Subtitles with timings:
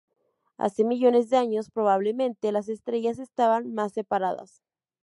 [0.57, 4.63] Hace millones de años, probablemente las estrellas estaban más separadas.